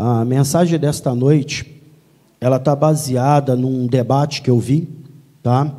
[0.00, 1.82] A mensagem desta noite,
[2.40, 4.88] ela está baseada num debate que eu vi,
[5.42, 5.74] tá?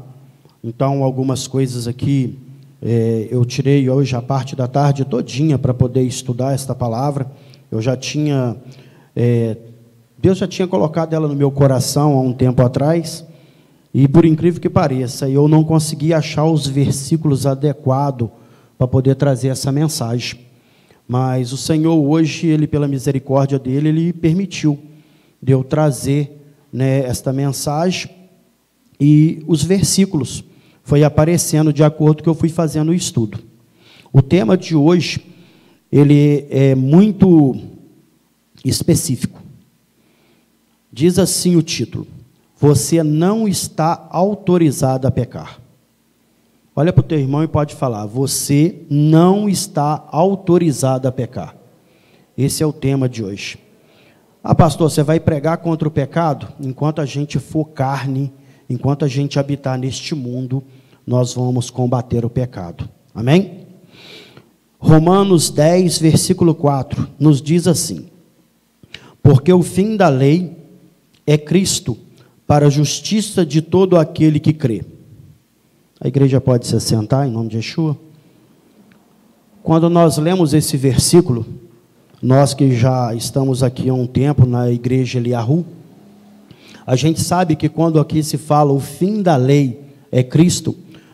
[0.62, 2.38] Então, algumas coisas aqui
[2.82, 7.32] é, eu tirei hoje a parte da tarde todinha para poder estudar esta palavra.
[7.72, 8.58] Eu já tinha,
[9.16, 9.56] é,
[10.18, 13.26] Deus já tinha colocado ela no meu coração há um tempo atrás,
[13.94, 18.28] e por incrível que pareça, eu não consegui achar os versículos adequados
[18.78, 20.49] para poder trazer essa mensagem.
[21.12, 24.78] Mas o Senhor hoje, ele pela misericórdia dele, ele permitiu
[25.42, 26.40] de eu trazer
[26.72, 28.12] né, esta mensagem
[29.02, 30.44] e os versículos
[30.84, 33.40] foi aparecendo de acordo que eu fui fazendo o estudo.
[34.14, 35.26] O tema de hoje
[35.92, 37.56] ele é muito
[38.64, 39.42] específico.
[40.94, 42.06] Diz assim o título:
[42.60, 45.60] Você não está autorizado a pecar.
[46.80, 51.54] Olha para o teu irmão e pode falar: Você não está autorizado a pecar.
[52.38, 53.60] Esse é o tema de hoje.
[54.42, 56.48] Ah, pastor, você vai pregar contra o pecado?
[56.58, 58.32] Enquanto a gente for carne,
[58.70, 60.64] enquanto a gente habitar neste mundo,
[61.06, 62.88] nós vamos combater o pecado.
[63.14, 63.68] Amém?
[64.80, 68.08] Romanos 10, versículo 4, nos diz assim:
[69.22, 70.56] Porque o fim da lei
[71.28, 71.98] é Cristo,
[72.48, 74.86] para a justiça de todo aquele que crê.
[76.02, 77.98] A igreja pode se assentar em nome de Yeshua?
[79.62, 81.46] Quando nós lemos esse versículo,
[82.22, 85.66] nós que já estamos aqui há um tempo na igreja Eliahu,
[86.88, 90.74] a gente sabe que quando aqui se fala o fim da lei é Cristo,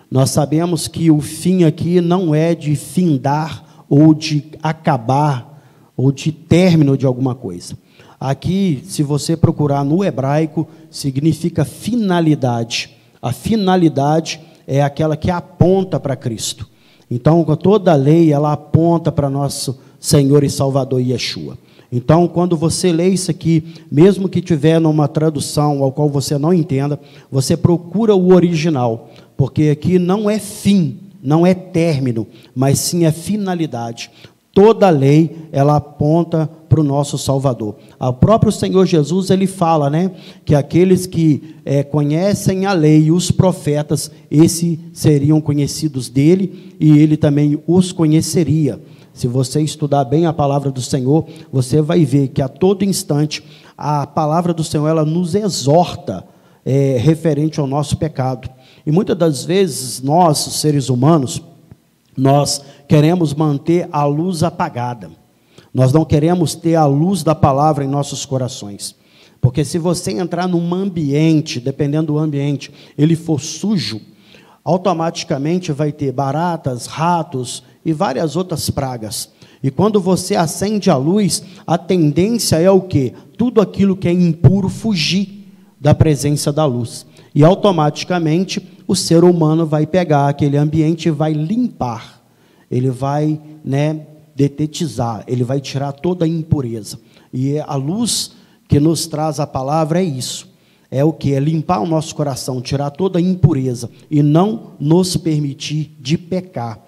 [0.10, 5.64] nós sabemos que o fim aqui não é de findar ou de acabar
[5.98, 7.76] ou de término de alguma coisa.
[8.20, 12.92] Aqui, se você procurar no hebraico, significa finalidade.
[13.20, 16.68] A finalidade é aquela que aponta para Cristo.
[17.10, 21.58] Então, toda a lei ela aponta para nosso Senhor e Salvador Yeshua.
[21.92, 26.54] Então, quando você lê isso aqui, mesmo que tiver numa tradução ao qual você não
[26.54, 27.00] entenda,
[27.32, 33.12] você procura o original, porque aqui não é fim, não é término, mas sim é
[33.12, 34.12] finalidade.
[34.56, 37.76] Toda lei ela aponta para o nosso Salvador.
[38.00, 40.12] O próprio Senhor Jesus ele fala, né,
[40.46, 46.98] que aqueles que é, conhecem a lei e os profetas, esses seriam conhecidos dele e
[47.00, 48.80] ele também os conheceria.
[49.14, 53.44] Se você estudar bem a palavra do Senhor, você vai ver que a todo instante
[53.78, 56.26] a palavra do Senhor ela nos exorta
[56.64, 58.50] é, referente ao nosso pecado.
[58.86, 61.42] E muitas das vezes nós, seres humanos,
[62.18, 65.12] nós queremos manter a luz apagada.
[65.74, 68.96] Nós não queremos ter a luz da palavra em nossos corações.
[69.42, 74.02] Porque se você entrar num ambiente, dependendo do ambiente, ele for sujo,
[74.64, 79.30] automaticamente vai ter baratas, ratos e várias outras pragas.
[79.62, 83.14] E quando você acende a luz, a tendência é o quê?
[83.38, 85.48] Tudo aquilo que é impuro fugir
[85.80, 87.06] da presença da luz.
[87.34, 92.22] E automaticamente o ser humano vai pegar aquele ambiente e vai limpar.
[92.70, 97.00] Ele vai, né, detetizar, ele vai tirar toda a impureza.
[97.34, 98.34] E a luz
[98.68, 100.54] que nos traz a palavra é isso.
[100.92, 101.34] É o que?
[101.34, 106.80] É limpar o nosso coração, tirar toda a impureza e não nos permitir de pecar.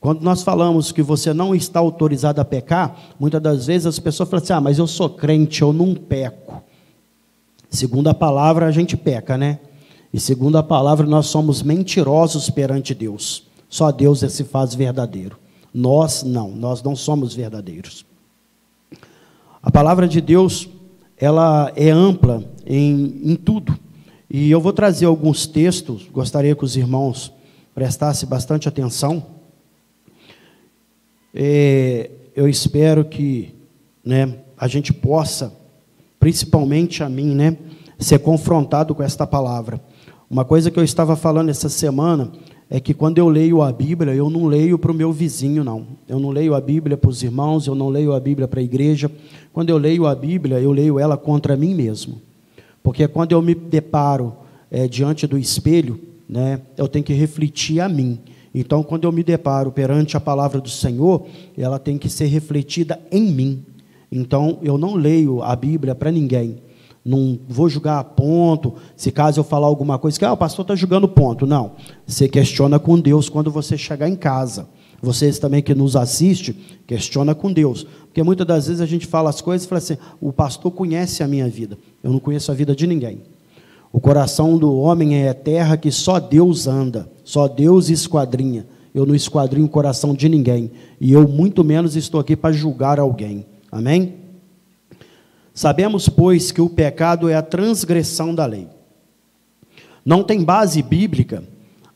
[0.00, 4.28] Quando nós falamos que você não está autorizado a pecar, muitas das vezes as pessoas
[4.28, 6.62] falam assim: ah, mas eu sou crente, eu não peco.
[7.70, 9.58] Segundo a palavra, a gente peca, né?
[10.12, 13.46] E segundo a palavra, nós somos mentirosos perante Deus.
[13.68, 15.38] Só Deus se faz verdadeiro.
[15.72, 18.06] Nós não, nós não somos verdadeiros.
[19.62, 20.68] A palavra de Deus,
[21.16, 23.78] ela é ampla em, em tudo.
[24.30, 27.32] E eu vou trazer alguns textos, gostaria que os irmãos
[27.74, 29.24] prestassem bastante atenção.
[31.34, 33.54] É, eu espero que
[34.04, 35.52] né, a gente possa,
[36.18, 37.56] principalmente a mim, né,
[37.98, 39.80] ser confrontado com esta palavra.
[40.30, 42.30] Uma coisa que eu estava falando essa semana
[42.68, 45.86] é que quando eu leio a Bíblia, eu não leio para o meu vizinho, não.
[46.06, 48.62] Eu não leio a Bíblia para os irmãos, eu não leio a Bíblia para a
[48.62, 49.10] igreja.
[49.54, 52.20] Quando eu leio a Bíblia, eu leio ela contra mim mesmo.
[52.82, 54.34] Porque quando eu me deparo
[54.70, 55.98] é, diante do espelho,
[56.28, 58.18] né, eu tenho que refletir a mim.
[58.54, 61.24] Então, quando eu me deparo perante a palavra do Senhor,
[61.56, 63.64] ela tem que ser refletida em mim.
[64.12, 66.67] Então, eu não leio a Bíblia para ninguém
[67.04, 70.62] não vou julgar a ponto, se caso eu falar alguma coisa que ah, o pastor
[70.62, 71.46] está julgando ponto.
[71.46, 71.72] Não.
[72.06, 74.68] Você questiona com Deus quando você chegar em casa.
[75.00, 76.56] Vocês também que nos assistem,
[76.86, 77.86] questiona com Deus.
[78.06, 81.22] Porque muitas das vezes a gente fala as coisas e fala assim: o pastor conhece
[81.22, 81.78] a minha vida.
[82.02, 83.22] Eu não conheço a vida de ninguém.
[83.92, 88.66] O coração do homem é terra que só Deus anda, só Deus esquadrinha.
[88.94, 90.70] Eu não esquadrinho o coração de ninguém.
[91.00, 93.46] E eu muito menos estou aqui para julgar alguém.
[93.70, 94.14] Amém?
[95.58, 98.68] Sabemos, pois, que o pecado é a transgressão da lei.
[100.04, 101.42] Não tem base bíblica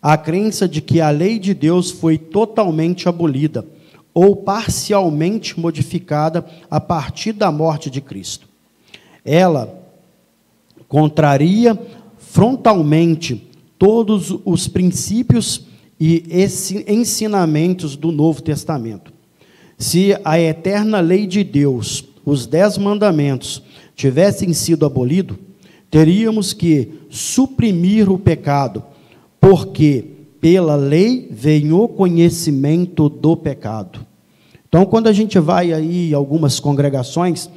[0.02, 3.64] a crença de que a lei de Deus foi totalmente abolida
[4.12, 8.48] ou parcialmente modificada a partir da morte de Cristo.
[9.24, 9.72] Ela
[10.88, 11.78] contraria
[12.18, 13.48] frontalmente
[13.78, 15.66] todos os princípios
[16.00, 16.24] e
[16.88, 19.12] ensinamentos do Novo Testamento.
[19.78, 23.62] Se a eterna lei de Deus, os dez mandamentos,
[23.94, 25.36] tivessem sido abolidos,
[25.90, 28.82] teríamos que suprimir o pecado,
[29.40, 30.04] porque
[30.40, 34.00] pela lei vem o conhecimento do pecado.
[34.68, 37.48] Então, quando a gente vai aí algumas congregações,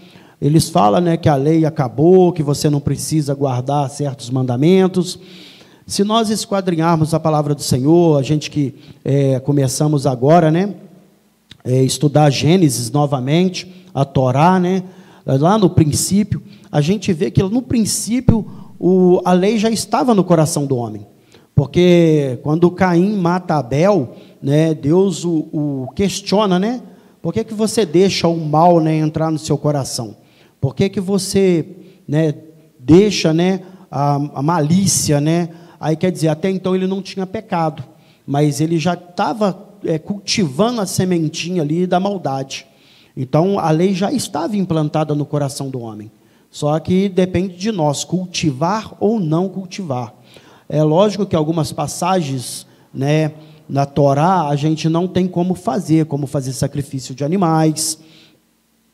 [0.42, 5.18] eles falam né, que a lei acabou, que você não precisa guardar certos mandamentos.
[5.88, 10.76] Se nós esquadrinharmos a palavra do Senhor, a gente que é, começamos agora, né,
[11.64, 14.84] é, estudar Gênesis novamente, a Torá, né,
[15.26, 18.46] lá no princípio, a gente vê que no princípio
[18.78, 21.08] o, a lei já estava no coração do homem.
[21.56, 26.82] Porque quando Caim mata Abel, né, Deus o, o questiona, né?
[27.22, 30.18] Por que, que você deixa o mal né, entrar no seu coração?
[30.60, 31.66] Por que, que você
[32.06, 32.36] né,
[32.78, 35.22] deixa né, a, a malícia?
[35.22, 35.50] Né?
[35.80, 37.84] Aí quer dizer, até então ele não tinha pecado,
[38.28, 42.68] mas ele já estava é, cultivando a sementinha ali da maldade.
[43.16, 46.12] Então a lei já estava implantada no coração do homem.
[46.50, 50.14] Só que depende de nós cultivar ou não cultivar.
[50.68, 53.34] É lógico que algumas passagens, né,
[53.68, 58.00] na Torá, a gente não tem como fazer, como fazer sacrifício de animais,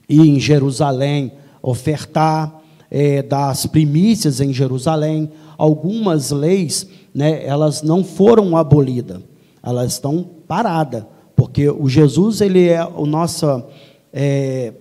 [0.07, 1.31] e em Jerusalém
[1.61, 5.31] ofertar, é, das primícias em Jerusalém.
[5.57, 9.21] Algumas leis, né, elas não foram abolidas,
[9.63, 13.63] elas estão paradas, porque o Jesus ele é o nosso,
[14.13, 14.73] é,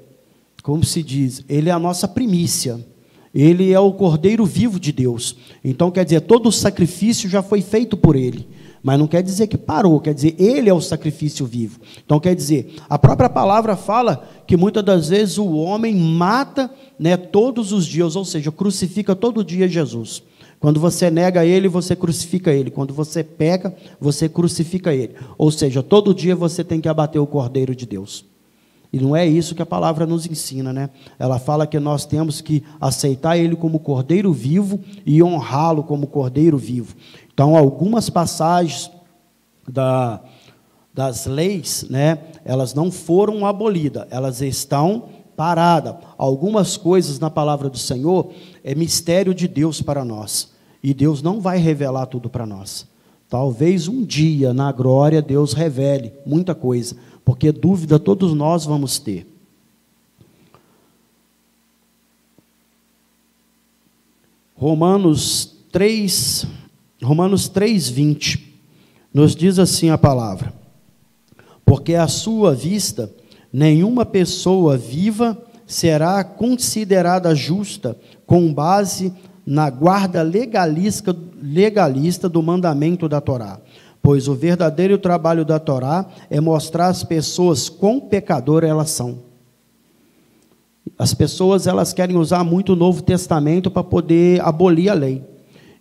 [0.62, 2.78] como se diz, ele é a nossa primícia.
[3.32, 5.36] Ele é o cordeiro vivo de Deus.
[5.64, 8.48] Então, quer dizer, todo o sacrifício já foi feito por ele.
[8.82, 11.80] Mas não quer dizer que parou, quer dizer, ele é o sacrifício vivo.
[12.04, 17.16] Então, quer dizer, a própria palavra fala que muitas das vezes o homem mata né,
[17.16, 20.22] todos os dias, ou seja, crucifica todo dia Jesus.
[20.58, 22.70] Quando você nega ele, você crucifica ele.
[22.70, 25.14] Quando você peca, você crucifica ele.
[25.38, 28.29] Ou seja, todo dia você tem que abater o cordeiro de Deus.
[28.92, 30.90] E não é isso que a palavra nos ensina, né?
[31.18, 36.58] Ela fala que nós temos que aceitar ele como cordeiro vivo e honrá-lo como cordeiro
[36.58, 36.96] vivo.
[37.32, 38.90] Então, algumas passagens
[39.68, 40.20] da,
[40.92, 45.04] das leis, né, elas não foram abolidas, elas estão
[45.36, 45.94] paradas.
[46.18, 48.32] Algumas coisas na palavra do Senhor
[48.64, 50.50] é mistério de Deus para nós.
[50.82, 52.88] E Deus não vai revelar tudo para nós.
[53.28, 56.96] Talvez um dia, na glória, Deus revele muita coisa
[57.30, 59.24] porque dúvida todos nós vamos ter.
[64.56, 66.44] Romanos 3,
[67.00, 68.40] Romanos 3:20
[69.14, 70.52] nos diz assim a palavra:
[71.64, 73.08] Porque à sua vista
[73.52, 79.12] nenhuma pessoa viva será considerada justa com base
[79.46, 83.60] na guarda legalista, legalista do mandamento da Torá,
[84.10, 89.18] Pois o verdadeiro trabalho da Torá é mostrar às pessoas quão pecador elas são.
[90.98, 95.22] As pessoas elas querem usar muito o Novo Testamento para poder abolir a lei.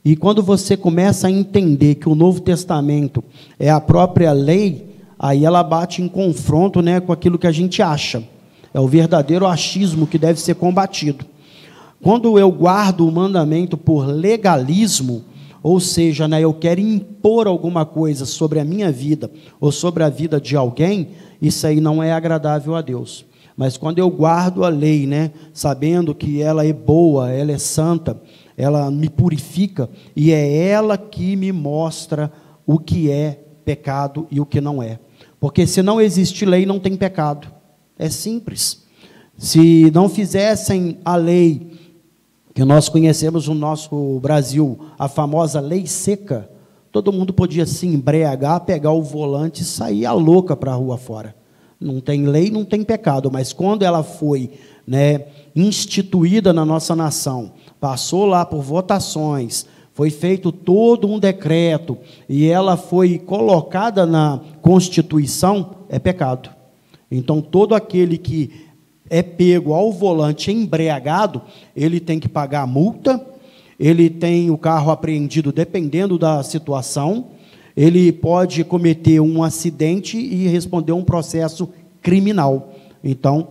[0.05, 3.24] E quando você começa a entender que o Novo Testamento
[3.57, 7.81] é a própria lei, aí ela bate em confronto né, com aquilo que a gente
[7.81, 8.24] acha.
[8.71, 11.25] É o verdadeiro achismo que deve ser combatido.
[12.00, 15.24] Quando eu guardo o mandamento por legalismo,
[15.61, 20.09] ou seja, né, eu quero impor alguma coisa sobre a minha vida ou sobre a
[20.09, 21.09] vida de alguém,
[21.41, 23.25] isso aí não é agradável a Deus.
[23.55, 28.21] Mas quando eu guardo a lei, né, sabendo que ela é boa, ela é santa,
[28.55, 32.31] ela me purifica e é ela que me mostra
[32.65, 34.99] o que é pecado e o que não é.
[35.39, 37.47] Porque se não existe lei, não tem pecado.
[37.97, 38.83] É simples.
[39.37, 41.68] Se não fizessem a lei
[42.59, 46.49] que nós conhecemos no nosso Brasil, a famosa lei seca,
[46.91, 50.97] todo mundo podia se embriagar, pegar o volante e sair a louca para a rua
[50.97, 51.33] fora.
[51.79, 54.51] Não tem lei, não tem pecado, mas quando ela foi
[54.85, 55.23] né,
[55.55, 61.97] instituída na nossa nação, passou lá por votações, foi feito todo um decreto
[62.27, 66.49] e ela foi colocada na Constituição, é pecado.
[67.09, 68.68] Então, todo aquele que
[69.09, 71.41] é pego ao volante embriagado,
[71.75, 73.25] ele tem que pagar a multa,
[73.79, 77.27] ele tem o carro apreendido dependendo da situação,
[77.75, 81.69] ele pode cometer um acidente e responder um processo
[82.01, 82.73] criminal.
[83.03, 83.47] Então,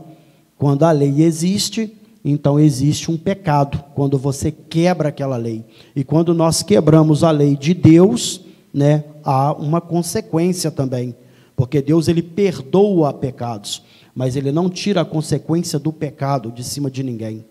[0.58, 5.64] quando a lei existe, então existe um pecado quando você quebra aquela lei.
[5.96, 11.14] E quando nós quebramos a lei de Deus, né, há uma consequência também,
[11.56, 13.82] porque Deus ele perdoa pecados,
[14.18, 17.44] mas ele não tira a consequência do pecado de cima de ninguém.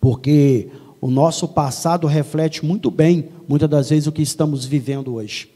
[0.00, 0.68] Porque
[1.00, 5.50] o nosso passado reflete muito bem, muitas das vezes, o que estamos vivendo hoje.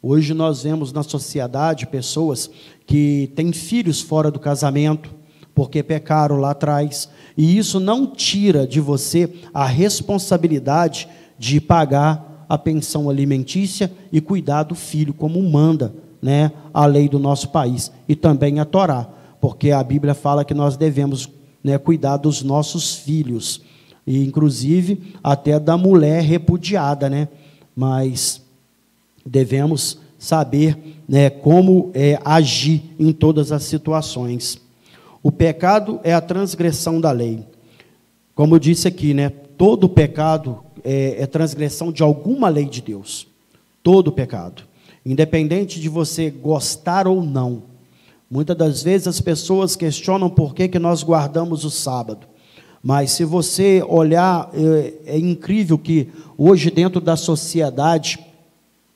[0.00, 2.48] Hoje nós vemos na sociedade pessoas
[2.86, 5.10] que têm filhos fora do casamento,
[5.52, 12.56] porque pecaram lá atrás, e isso não tira de você a responsabilidade de pagar a
[12.56, 18.14] pensão alimentícia e cuidar do filho, como manda né, a lei do nosso país, e
[18.14, 19.08] também a Torá,
[19.42, 21.28] porque a Bíblia fala que nós devemos
[21.64, 23.60] né, cuidar dos nossos filhos
[24.06, 27.26] e inclusive até da mulher repudiada, né?
[27.74, 28.40] Mas
[29.26, 34.60] devemos saber né, como é, agir em todas as situações.
[35.20, 37.44] O pecado é a transgressão da lei.
[38.36, 43.26] Como eu disse aqui, né, todo pecado é, é transgressão de alguma lei de Deus.
[43.82, 44.62] Todo pecado.
[45.04, 47.71] Independente de você gostar ou não.
[48.32, 52.26] Muitas das vezes as pessoas questionam por que, que nós guardamos o sábado.
[52.82, 56.08] Mas se você olhar, é, é incrível que
[56.38, 58.18] hoje, dentro da sociedade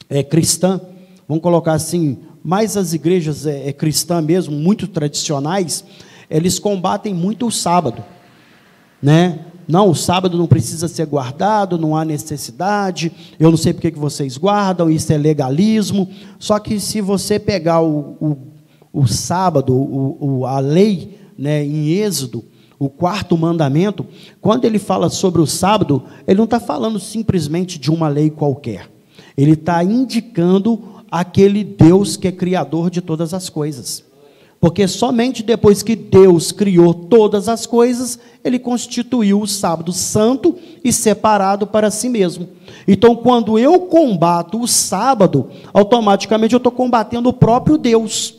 [0.09, 0.81] é, cristã,
[1.29, 5.85] vamos colocar assim, mais as igrejas é, é, cristãs mesmo, muito tradicionais,
[6.31, 8.03] eles combatem muito o sábado.
[9.03, 9.41] Né?
[9.69, 13.99] Não, o sábado não precisa ser guardado, não há necessidade, eu não sei porque que
[13.99, 16.09] vocês guardam, isso é legalismo.
[16.39, 18.39] Só que se você pegar o, o,
[18.97, 22.43] o sábado, o, o, a lei né, em Êxodo,
[22.79, 24.07] o quarto mandamento,
[24.41, 28.91] quando ele fala sobre o sábado, ele não está falando simplesmente de uma lei qualquer.
[29.37, 34.03] Ele está indicando aquele Deus que é criador de todas as coisas.
[34.59, 40.91] Porque somente depois que Deus criou todas as coisas, ele constituiu o sábado santo e
[40.91, 42.49] separado para si mesmo.
[42.89, 48.36] Então, quando eu combato o sábado, automaticamente eu estou combatendo o próprio Deus.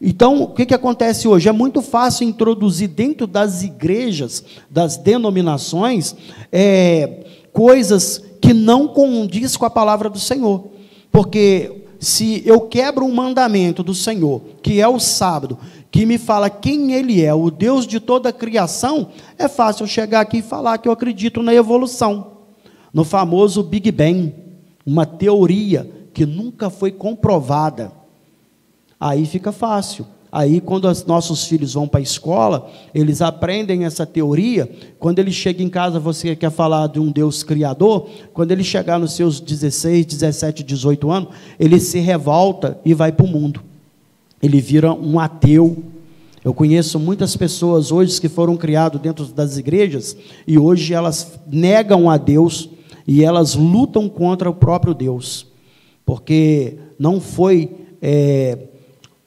[0.00, 1.48] Então, o que, que acontece hoje?
[1.48, 6.14] É muito fácil introduzir dentro das igrejas, das denominações,
[6.52, 10.68] é, coisas que não condiz com a palavra do Senhor.
[11.10, 15.58] Porque se eu quebro um mandamento do Senhor, que é o sábado,
[15.90, 19.88] que me fala quem Ele é, o Deus de toda a criação, é fácil eu
[19.88, 22.32] chegar aqui e falar que eu acredito na evolução,
[22.92, 24.34] no famoso Big Bang,
[24.84, 27.92] uma teoria que nunca foi comprovada.
[28.98, 30.06] Aí fica fácil.
[30.30, 34.70] Aí, quando os nossos filhos vão para a escola, eles aprendem essa teoria.
[34.98, 38.08] Quando ele chega em casa, você quer falar de um Deus criador.
[38.34, 43.24] Quando ele chegar nos seus 16, 17, 18 anos, ele se revolta e vai para
[43.24, 43.62] o mundo.
[44.42, 45.82] Ele vira um ateu.
[46.44, 52.10] Eu conheço muitas pessoas hoje que foram criadas dentro das igrejas e hoje elas negam
[52.10, 52.68] a Deus
[53.06, 55.46] e elas lutam contra o próprio Deus,
[56.04, 57.70] porque não foi.
[58.02, 58.58] É,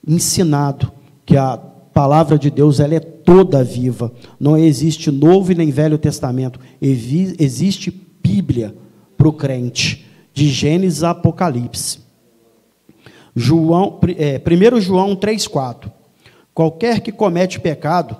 [0.07, 0.91] ensinado
[1.25, 1.57] que a
[1.93, 4.11] palavra de Deus ela é toda viva.
[4.39, 6.59] Não existe Novo e nem Velho Testamento.
[6.81, 7.91] Existe
[8.23, 8.75] Bíblia
[9.17, 11.99] para o crente, de Gênesis a Apocalipse.
[13.35, 15.91] João, é, 1 João 3,4.
[16.53, 18.17] Qualquer que comete pecado,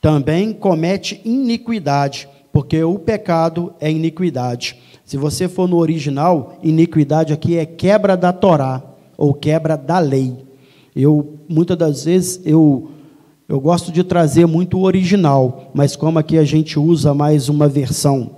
[0.00, 4.76] também comete iniquidade, porque o pecado é iniquidade.
[5.04, 8.82] Se você for no original, iniquidade aqui é quebra da Torá,
[9.16, 10.45] ou quebra da lei.
[10.96, 12.88] Eu muitas das vezes eu
[13.46, 17.68] eu gosto de trazer muito o original, mas como aqui a gente usa mais uma
[17.68, 18.30] versão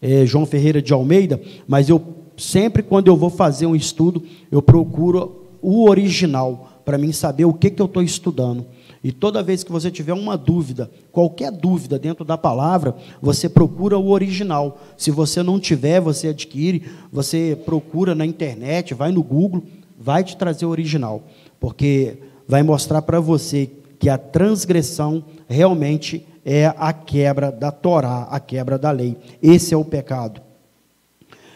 [0.00, 2.02] é, João Ferreira de Almeida, mas eu
[2.36, 7.54] sempre quando eu vou fazer um estudo eu procuro o original para mim saber o
[7.54, 8.66] que que eu estou estudando.
[9.04, 13.96] E toda vez que você tiver uma dúvida, qualquer dúvida dentro da palavra, você procura
[13.98, 14.80] o original.
[14.96, 19.64] Se você não tiver, você adquire, você procura na internet, vai no Google,
[19.98, 21.22] vai te trazer o original
[21.62, 22.16] porque
[22.48, 28.76] vai mostrar para você que a transgressão realmente é a quebra da Torá, a quebra
[28.76, 29.16] da lei.
[29.40, 30.42] Esse é o pecado.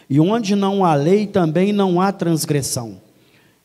[0.09, 3.01] E onde não há lei, também não há transgressão.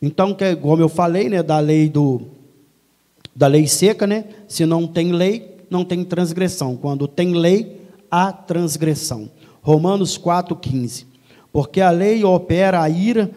[0.02, 2.22] Então, como eu falei, né, da lei do
[3.36, 4.24] da lei seca, né?
[4.48, 6.76] Se não tem lei, não tem transgressão.
[6.76, 7.80] Quando tem lei,
[8.10, 9.30] há transgressão.
[9.62, 11.06] Romanos 4:15.
[11.52, 13.30] Porque a lei opera a ira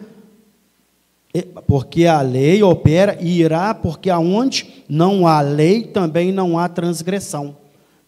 [1.42, 7.56] porque a lei opera e irá, porque aonde não há lei, também não há transgressão.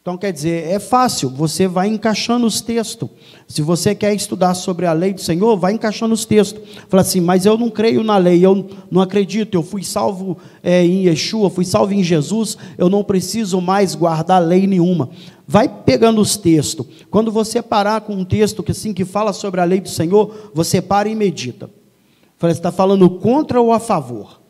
[0.08, 3.10] Então, quer dizer, é fácil, você vai encaixando os textos.
[3.46, 6.62] Se você quer estudar sobre a lei do Senhor, vai encaixando os textos.
[6.88, 10.82] Fala assim, mas eu não creio na lei, eu não acredito, eu fui salvo é,
[10.82, 15.10] em Yeshua, fui salvo em Jesus, eu não preciso mais guardar lei nenhuma.
[15.46, 16.86] Vai pegando os textos.
[17.10, 20.52] Quando você parar com um texto que assim que fala sobre a lei do Senhor,
[20.54, 21.68] você para e medita.
[22.38, 24.40] Fala, você está falando contra ou a favor?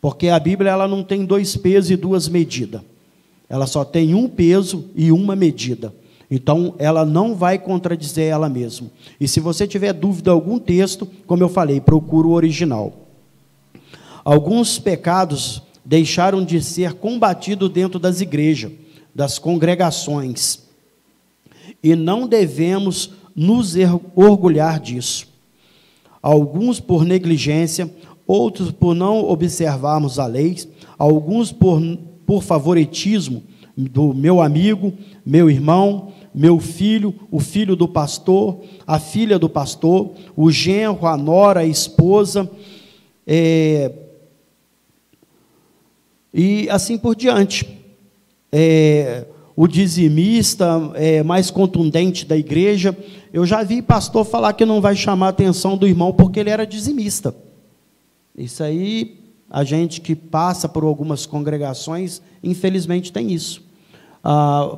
[0.00, 2.82] Porque a Bíblia ela não tem dois pesos e duas medidas.
[3.48, 5.94] Ela só tem um peso e uma medida.
[6.30, 8.90] Então, ela não vai contradizer ela mesma.
[9.18, 12.92] E se você tiver dúvida algum texto, como eu falei, procura o original.
[14.24, 18.72] Alguns pecados deixaram de ser combatidos dentro das igrejas,
[19.14, 20.64] das congregações.
[21.82, 23.74] E não devemos nos
[24.16, 25.28] orgulhar disso.
[26.26, 27.88] Alguns por negligência,
[28.26, 30.56] outros por não observarmos a lei,
[30.98, 31.80] alguns por
[32.26, 33.44] por favoritismo
[33.76, 34.92] do meu amigo,
[35.24, 41.16] meu irmão, meu filho, o filho do pastor, a filha do pastor, o genro, a
[41.16, 42.50] nora, a esposa,
[43.24, 43.92] é,
[46.34, 47.68] e assim por diante.
[48.50, 52.96] É, o dizimista é, mais contundente da igreja.
[53.32, 56.50] Eu já vi pastor falar que não vai chamar a atenção do irmão porque ele
[56.50, 57.34] era dizimista.
[58.36, 63.62] Isso aí a gente que passa por algumas congregações, infelizmente tem isso.
[64.22, 64.76] Ah,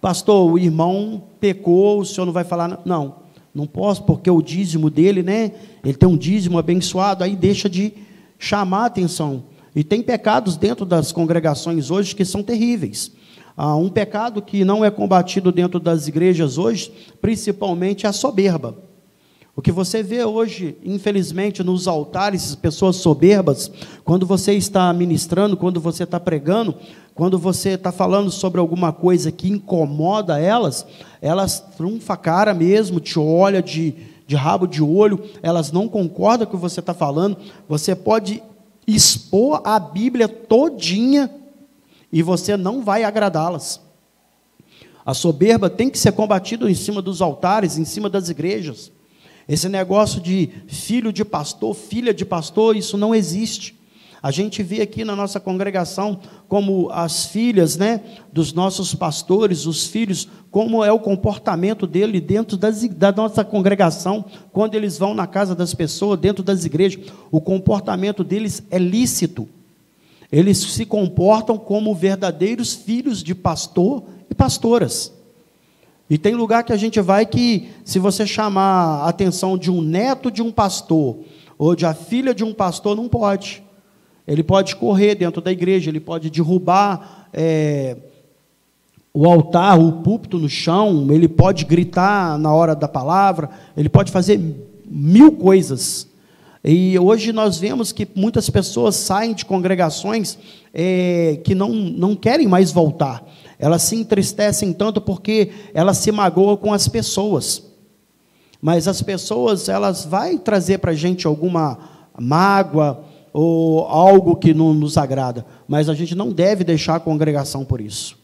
[0.00, 2.80] pastor, o irmão pecou, o senhor não vai falar.
[2.84, 3.16] Não,
[3.54, 5.52] não posso, porque o dízimo dele, né?
[5.84, 7.92] Ele tem um dízimo abençoado, aí deixa de
[8.38, 9.44] chamar a atenção.
[9.74, 13.12] E tem pecados dentro das congregações hoje que são terríveis.
[13.56, 18.76] Ah, um pecado que não é combatido dentro das igrejas hoje, principalmente a soberba.
[19.56, 23.70] O que você vê hoje, infelizmente, nos altares, pessoas soberbas,
[24.04, 26.74] quando você está ministrando, quando você está pregando,
[27.14, 30.84] quando você está falando sobre alguma coisa que incomoda elas,
[31.22, 33.94] elas trunfa a cara mesmo, te olha de,
[34.26, 37.36] de rabo de olho, elas não concordam com o que você está falando.
[37.68, 38.42] Você pode
[38.84, 41.30] expor a Bíblia todinha
[42.14, 43.80] e você não vai agradá-las.
[45.04, 48.92] A soberba tem que ser combatida em cima dos altares, em cima das igrejas.
[49.48, 53.76] Esse negócio de filho de pastor, filha de pastor, isso não existe.
[54.22, 58.00] A gente vê aqui na nossa congregação como as filhas, né,
[58.32, 64.24] dos nossos pastores, os filhos, como é o comportamento dele dentro das, da nossa congregação,
[64.52, 69.48] quando eles vão na casa das pessoas, dentro das igrejas, o comportamento deles é lícito.
[70.30, 75.12] Eles se comportam como verdadeiros filhos de pastor e pastoras.
[76.08, 79.80] E tem lugar que a gente vai que, se você chamar a atenção de um
[79.80, 81.18] neto de um pastor,
[81.56, 83.62] ou de a filha de um pastor, não pode.
[84.26, 87.96] Ele pode correr dentro da igreja, ele pode derrubar é,
[89.12, 94.10] o altar, o púlpito no chão, ele pode gritar na hora da palavra, ele pode
[94.10, 94.40] fazer
[94.84, 96.08] mil coisas.
[96.64, 100.38] E hoje nós vemos que muitas pessoas saem de congregações
[100.72, 103.22] é, que não, não querem mais voltar
[103.58, 107.62] elas se entristecem tanto porque elas se magoam com as pessoas.
[108.60, 111.78] Mas as pessoas, elas vai trazer para a gente alguma
[112.18, 117.64] mágoa ou algo que não nos agrada, mas a gente não deve deixar a congregação
[117.64, 118.16] por isso.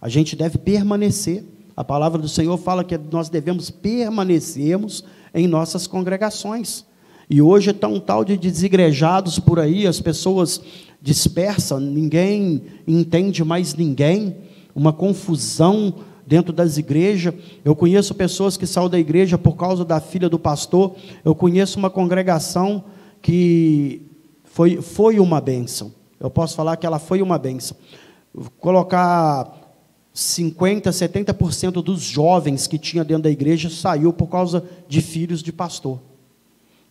[0.00, 1.44] A gente deve permanecer.
[1.76, 6.84] A palavra do Senhor fala que nós devemos permanecermos em nossas congregações.
[7.30, 10.60] E hoje está um tal de desigrejados por aí, as pessoas
[11.00, 14.36] dispersam, ninguém entende mais ninguém
[14.74, 15.94] uma confusão
[16.26, 17.34] dentro das igrejas.
[17.64, 20.94] Eu conheço pessoas que saem da igreja por causa da filha do pastor.
[21.24, 22.84] Eu conheço uma congregação
[23.20, 24.02] que
[24.44, 25.92] foi, foi uma bênção.
[26.20, 27.76] Eu posso falar que ela foi uma bênção.
[28.58, 29.52] Colocar
[30.12, 35.52] 50, 70% dos jovens que tinha dentro da igreja saiu por causa de filhos de
[35.52, 35.98] pastor.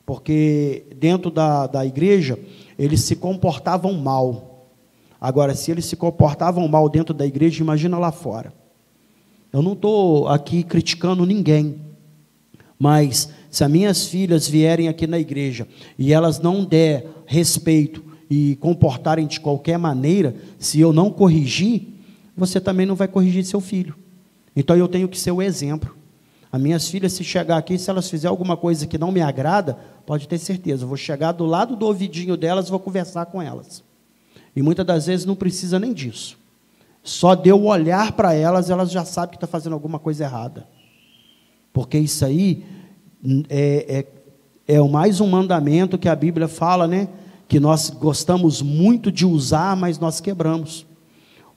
[0.07, 2.39] Porque dentro da, da igreja,
[2.79, 4.71] eles se comportavam mal.
[5.19, 8.53] Agora, se eles se comportavam mal dentro da igreja, imagina lá fora.
[9.51, 11.81] Eu não estou aqui criticando ninguém,
[12.79, 15.67] mas se as minhas filhas vierem aqui na igreja
[15.99, 21.85] e elas não der respeito e comportarem de qualquer maneira, se eu não corrigir,
[22.35, 23.93] você também não vai corrigir seu filho.
[24.55, 25.96] Então eu tenho que ser o exemplo.
[26.57, 29.77] As minhas filhas, se chegar aqui, se elas fizerem alguma coisa que não me agrada,
[30.07, 33.83] pode ter certeza, eu vou chegar do lado do ouvidinho delas vou conversar com elas.
[34.55, 36.35] E muitas das vezes não precisa nem disso.
[37.03, 40.67] Só de eu olhar para elas, elas já sabem que está fazendo alguma coisa errada.
[41.71, 42.65] Porque isso aí
[43.47, 44.07] é,
[44.67, 47.07] é, é mais um mandamento que a Bíblia fala, né?
[47.47, 50.87] Que nós gostamos muito de usar, mas nós quebramos.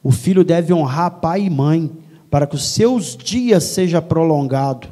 [0.03, 1.91] O filho deve honrar pai e mãe,
[2.31, 4.89] para que os seus dias seja prolongado.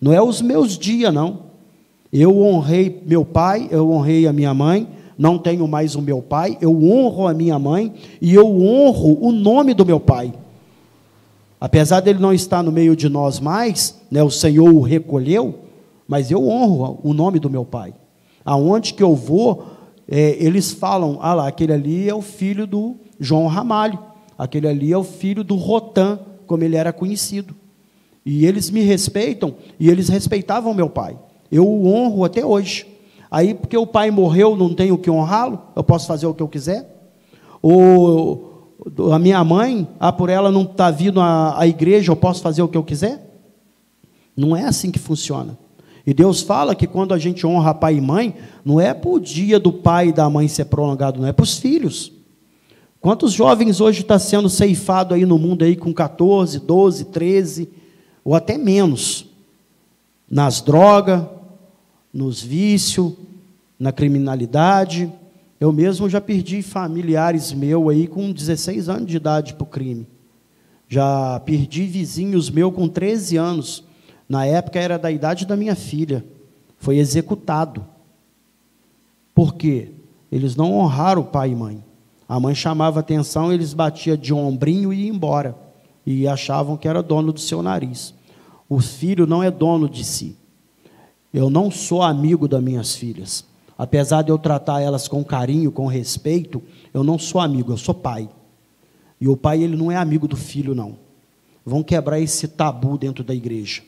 [0.00, 1.52] Não é os meus dias, não.
[2.12, 6.58] Eu honrei meu pai, eu honrei a minha mãe, não tenho mais o meu pai,
[6.60, 10.32] eu honro a minha mãe e eu honro o nome do meu pai.
[11.60, 15.60] Apesar dele não estar no meio de nós mais, né, o Senhor o recolheu,
[16.06, 17.94] mas eu honro o nome do meu pai.
[18.44, 19.64] Aonde que eu vou,
[20.08, 23.98] é, eles falam, ah lá, aquele ali é o filho do João Ramalho,
[24.36, 26.18] aquele ali é o filho do Rotan,
[26.52, 27.54] como ele era conhecido.
[28.26, 31.18] E eles me respeitam, e eles respeitavam meu pai.
[31.50, 32.86] Eu o honro até hoje.
[33.30, 36.48] Aí, porque o pai morreu, não tenho que honrá-lo, eu posso fazer o que eu
[36.48, 37.10] quiser.
[37.62, 38.76] Ou
[39.14, 42.42] a minha mãe, ah, por ela não estar tá vindo à, à igreja, eu posso
[42.42, 43.34] fazer o que eu quiser?
[44.36, 45.58] Não é assim que funciona.
[46.06, 49.18] E Deus fala que quando a gente honra pai e mãe, não é para o
[49.18, 52.12] dia do pai e da mãe ser prolongado, não é para os filhos.
[53.02, 57.68] Quantos jovens hoje está sendo ceifado aí no mundo aí com 14, 12, 13,
[58.24, 59.26] ou até menos,
[60.30, 61.24] nas drogas,
[62.14, 63.12] nos vícios,
[63.76, 65.12] na criminalidade.
[65.58, 70.06] Eu mesmo já perdi familiares meus aí com 16 anos de idade para o crime.
[70.88, 73.82] Já perdi vizinhos meus com 13 anos.
[74.28, 76.24] Na época era da idade da minha filha.
[76.78, 77.84] Foi executado.
[79.34, 79.90] Por quê?
[80.30, 81.84] Eles não honraram o pai e mãe.
[82.28, 85.56] A mãe chamava atenção, eles batiam de ombrinho e iam embora.
[86.04, 88.14] E achavam que era dono do seu nariz.
[88.68, 90.36] O filho não é dono de si.
[91.32, 93.44] Eu não sou amigo das minhas filhas.
[93.76, 97.94] Apesar de eu tratar elas com carinho, com respeito, eu não sou amigo, eu sou
[97.94, 98.28] pai.
[99.20, 100.96] E o pai, ele não é amigo do filho, não.
[101.64, 103.82] Vão quebrar esse tabu dentro da igreja.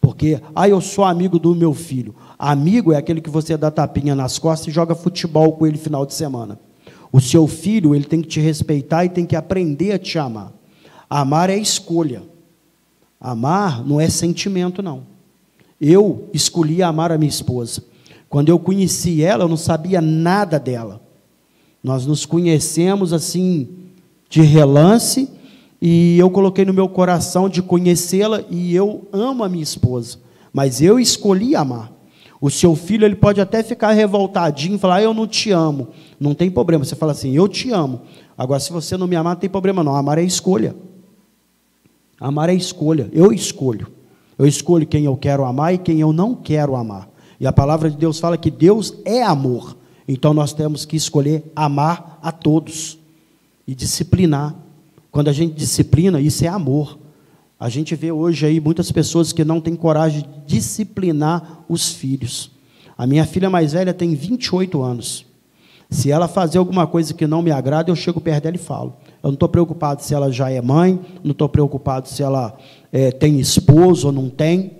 [0.00, 2.14] Porque, ah, eu sou amigo do meu filho.
[2.38, 6.06] Amigo é aquele que você dá tapinha nas costas e joga futebol com ele final
[6.06, 6.58] de semana.
[7.12, 10.52] O seu filho, ele tem que te respeitar e tem que aprender a te amar.
[11.08, 12.22] Amar é escolha.
[13.20, 15.04] Amar não é sentimento, não.
[15.80, 17.84] Eu escolhi amar a minha esposa.
[18.28, 21.00] Quando eu conheci ela, eu não sabia nada dela.
[21.82, 23.68] Nós nos conhecemos assim,
[24.28, 25.30] de relance,
[25.80, 30.18] e eu coloquei no meu coração de conhecê-la, e eu amo a minha esposa.
[30.52, 31.92] Mas eu escolhi amar.
[32.40, 35.88] O seu filho ele pode até ficar revoltadinho e falar, ah, eu não te amo.
[36.20, 36.84] Não tem problema.
[36.84, 38.02] Você fala assim, eu te amo.
[38.36, 39.94] Agora, se você não me amar, não tem problema não.
[39.94, 40.76] Amar é escolha.
[42.20, 43.08] Amar é escolha.
[43.12, 43.88] Eu escolho.
[44.38, 47.08] Eu escolho quem eu quero amar e quem eu não quero amar.
[47.40, 49.76] E a palavra de Deus fala que Deus é amor.
[50.06, 52.98] Então nós temos que escolher amar a todos
[53.66, 54.54] e disciplinar.
[55.10, 56.98] Quando a gente disciplina, isso é amor.
[57.58, 62.50] A gente vê hoje aí muitas pessoas que não têm coragem de disciplinar os filhos.
[62.98, 65.24] A minha filha mais velha tem 28 anos.
[65.88, 68.96] Se ela fazer alguma coisa que não me agrada, eu chego perto dela e falo.
[69.22, 72.56] Eu não estou preocupado se ela já é mãe, não estou preocupado se ela
[72.92, 74.72] é, tem esposo ou não tem.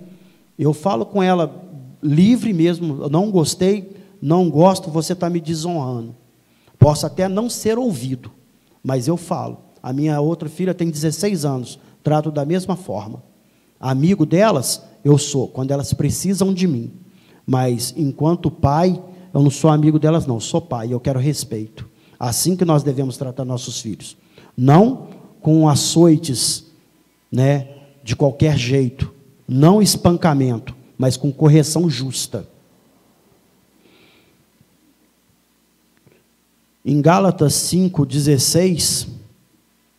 [0.59, 1.63] Eu falo com ela
[2.01, 6.15] livre mesmo, eu não gostei, não gosto, você está me desonrando.
[6.77, 8.31] Posso até não ser ouvido,
[8.83, 9.59] mas eu falo.
[9.81, 13.21] A minha outra filha tem 16 anos, trato da mesma forma.
[13.77, 16.89] Amigo delas, eu sou, quando elas precisam de mim.
[17.45, 18.97] Mas enquanto pai,
[19.33, 21.85] eu não sou amigo delas, não, sou pai, eu quero respeito.
[22.17, 24.15] Assim que nós devemos tratar nossos filhos
[24.55, 25.09] não
[25.41, 26.65] com açoites,
[27.29, 27.67] né,
[28.01, 29.13] de qualquer jeito,
[29.45, 32.47] não espancamento, mas com correção justa.
[36.85, 39.16] Em Gálatas 5:16,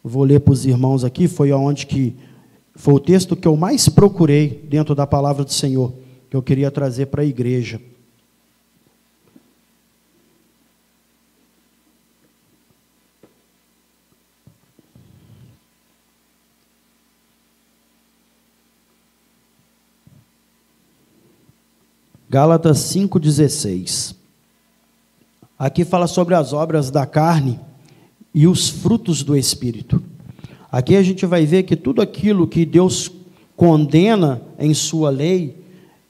[0.09, 2.17] vou ler para os irmãos aqui, foi aonde que
[2.75, 5.93] foi o texto que eu mais procurei dentro da palavra do Senhor,
[6.31, 7.81] que eu queria trazer para a igreja.
[22.31, 24.15] Gálatas 5,16.
[25.59, 27.59] Aqui fala sobre as obras da carne
[28.35, 30.03] e os frutos do Espírito.
[30.71, 33.11] Aqui a gente vai ver que tudo aquilo que Deus
[33.57, 35.57] condena em Sua lei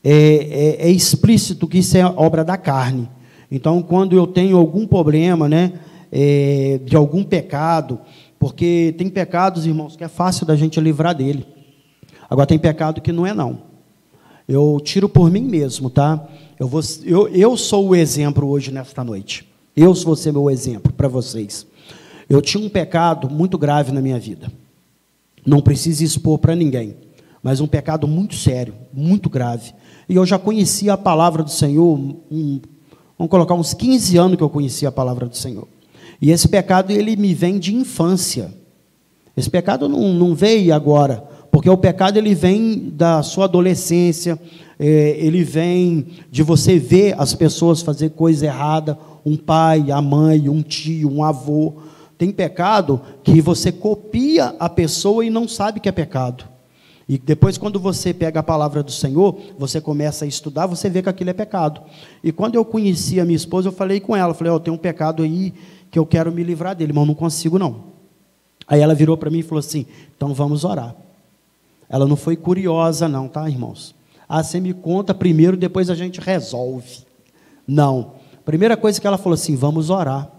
[0.03, 3.09] é, é, é explícito que isso é obra da carne.
[3.51, 5.73] Então, quando eu tenho algum problema, né,
[6.13, 7.99] é, de algum pecado,
[8.39, 11.47] porque tem pecados, irmãos, que é fácil da gente livrar dele.
[12.29, 13.63] Agora, tem pecado que não é, não.
[14.47, 16.27] Eu tiro por mim mesmo, tá?
[16.59, 19.49] Eu, vou, eu, eu sou o exemplo hoje, nesta noite.
[19.77, 21.67] Eu vou ser meu exemplo para vocês.
[22.29, 24.51] Eu tinha um pecado muito grave na minha vida.
[25.47, 26.95] Não preciso expor para ninguém.
[27.43, 29.73] Mas um pecado muito sério, muito grave.
[30.09, 31.99] E eu já conhecia a palavra do Senhor,
[32.31, 32.61] um,
[33.17, 35.67] vamos colocar uns 15 anos que eu conhecia a palavra do Senhor.
[36.21, 38.53] E esse pecado, ele me vem de infância.
[39.37, 44.39] Esse pecado não, não veio agora, porque o pecado ele vem da sua adolescência,
[44.79, 50.49] é, ele vem de você ver as pessoas fazer coisa errada, um pai, a mãe,
[50.49, 51.75] um tio, um avô.
[52.19, 56.45] Tem pecado que você copia a pessoa e não sabe que é pecado.
[57.09, 61.01] E depois, quando você pega a palavra do Senhor, você começa a estudar, você vê
[61.01, 61.81] que aquilo é pecado.
[62.23, 64.75] E quando eu conheci a minha esposa, eu falei com ela, falei, ó, oh, tem
[64.75, 65.55] um pecado aí
[65.91, 67.85] que eu quero me livrar dele, mas eu não consigo não.
[68.67, 70.95] Aí ela virou para mim e falou assim, então vamos orar.
[71.89, 73.95] Ela não foi curiosa não, tá, irmãos?
[74.29, 76.99] Ah, você me conta primeiro, depois a gente resolve.
[77.67, 78.13] Não.
[78.45, 80.31] Primeira coisa que ela falou assim, vamos orar.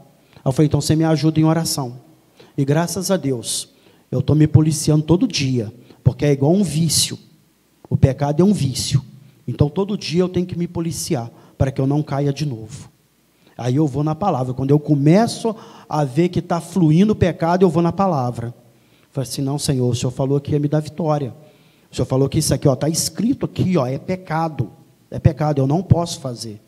[0.50, 2.02] Eu falei, então você me ajuda em oração.
[2.58, 3.70] E graças a Deus,
[4.12, 5.72] eu estou me policiando todo dia
[6.04, 7.20] porque é igual um vício.
[7.88, 9.04] O pecado é um vício.
[9.48, 12.90] Então todo dia eu tenho que me policiar para que eu não caia de novo.
[13.56, 14.54] Aí eu vou na palavra.
[14.56, 15.56] Quando eu começo
[15.88, 18.52] a ver que está fluindo o pecado, eu vou na palavra.
[19.12, 21.36] Falei assim, não, Senhor, o Senhor falou que ia me dar vitória.
[21.92, 24.72] O Senhor falou que isso aqui está escrito aqui, ó, é pecado.
[25.12, 26.60] É pecado, eu não posso fazer.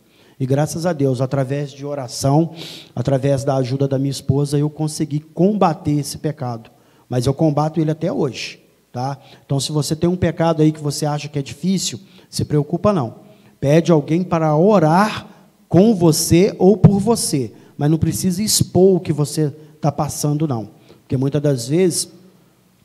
[0.42, 2.50] E graças a Deus, através de oração,
[2.96, 6.72] através da ajuda da minha esposa, eu consegui combater esse pecado.
[7.08, 8.60] Mas eu combato ele até hoje.
[8.92, 9.20] Tá?
[9.46, 12.92] Então, se você tem um pecado aí que você acha que é difícil, se preocupa
[12.92, 13.18] não.
[13.60, 15.28] Pede alguém para orar
[15.70, 20.70] com você ou por você, mas não precisa expor o que você está passando, não.
[21.04, 22.10] Porque muitas das vezes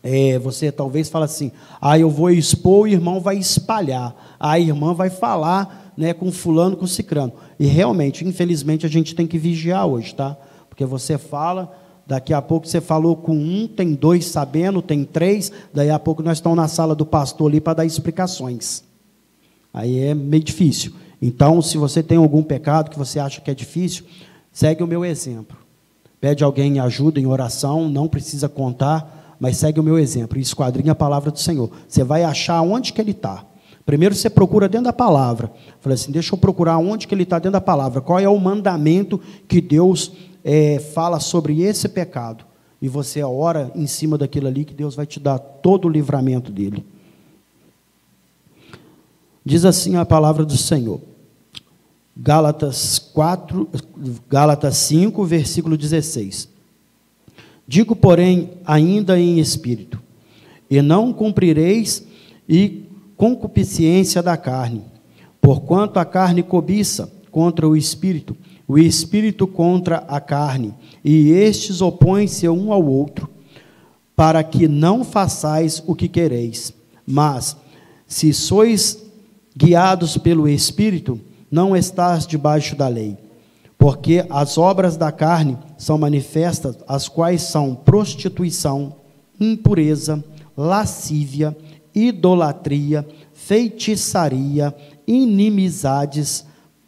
[0.02, 4.92] é, você talvez fala assim: ah, eu vou expor, o irmão vai espalhar, a irmã
[4.92, 7.32] vai falar né, com fulano, com cicrano.
[7.58, 10.36] E realmente, infelizmente, a gente tem que vigiar hoje, tá?
[10.68, 11.72] Porque você fala
[12.06, 15.50] Daqui a pouco você falou com um, tem dois sabendo, tem três.
[15.74, 18.84] Daí a pouco nós estamos na sala do pastor ali para dar explicações.
[19.74, 20.92] Aí é meio difícil.
[21.20, 24.04] Então, se você tem algum pecado que você acha que é difícil,
[24.52, 25.56] segue o meu exemplo.
[26.20, 30.94] Pede alguém ajuda em oração, não precisa contar, mas segue o meu exemplo esquadrinha a
[30.94, 31.70] palavra do Senhor.
[31.88, 33.44] Você vai achar onde que ele está.
[33.86, 35.50] Primeiro você procura dentro da palavra.
[35.80, 38.02] Falei assim, deixa eu procurar onde que ele está dentro da palavra.
[38.02, 39.18] Qual é o mandamento
[39.48, 40.12] que Deus
[40.48, 42.44] é, fala sobre esse pecado,
[42.80, 46.52] e você ora em cima daquilo ali, que Deus vai te dar todo o livramento
[46.52, 46.86] dele.
[49.44, 51.00] Diz assim a palavra do Senhor.
[52.16, 53.68] Gálatas 4,
[54.30, 56.48] Gálatas 5, versículo 16.
[57.66, 60.00] Digo, porém, ainda em espírito,
[60.70, 62.06] e não cumprireis
[62.48, 62.84] e
[63.16, 64.82] concupiscência da carne,
[65.40, 70.74] porquanto a carne cobiça contra o espírito, o espírito contra a carne,
[71.04, 73.28] e estes opõem-se um ao outro,
[74.14, 76.72] para que não façais o que quereis.
[77.06, 77.56] Mas,
[78.06, 79.04] se sois
[79.56, 83.16] guiados pelo espírito, não estás debaixo da lei.
[83.78, 88.96] Porque as obras da carne são manifestas, as quais são prostituição,
[89.38, 90.24] impureza,
[90.56, 91.56] lascívia,
[91.96, 96.44] idolatria, feitiçaria, inimizades,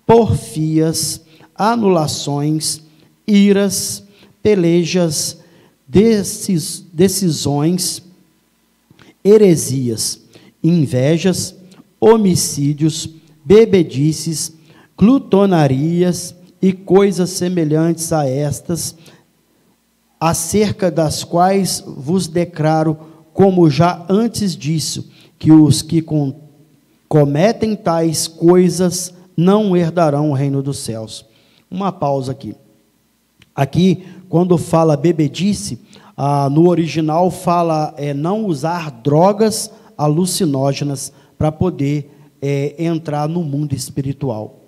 [0.06, 1.22] porfias,
[1.56, 2.82] anulações,
[3.26, 4.04] iras,
[4.42, 5.38] pelejas,
[5.86, 8.02] decis, decisões,
[9.24, 10.20] heresias,
[10.62, 11.54] invejas,
[11.98, 13.08] homicídios,
[13.42, 14.52] bebedices,
[14.96, 18.94] glutonarias e coisas semelhantes a estas,
[20.20, 22.98] acerca das quais vos declaro,
[23.38, 26.34] como já antes disso, que os que com,
[27.08, 31.24] cometem tais coisas não herdarão o reino dos céus.
[31.70, 32.56] Uma pausa aqui.
[33.54, 35.78] Aqui, quando fala bebedice,
[36.16, 42.10] ah, no original fala é, não usar drogas alucinógenas para poder
[42.42, 44.64] é, entrar no mundo espiritual.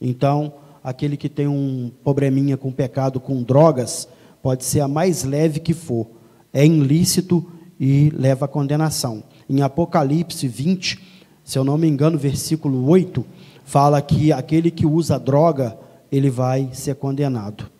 [0.00, 4.08] Então, aquele que tem um probleminha com pecado com drogas,
[4.42, 6.08] pode ser a mais leve que for,
[6.52, 7.52] é ilícito
[7.86, 9.22] e leva à condenação.
[9.46, 10.98] Em Apocalipse 20,
[11.44, 13.22] se eu não me engano, versículo 8,
[13.62, 15.76] fala que aquele que usa droga
[16.10, 17.70] ele vai ser condenado.